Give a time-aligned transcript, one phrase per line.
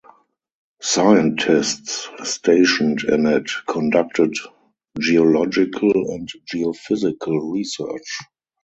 [0.81, 4.33] Scientists stationed in it conducted
[4.99, 8.17] geological and geophysical research.